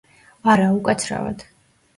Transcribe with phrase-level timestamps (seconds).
[0.53, 1.49] არა, უკაცრავად.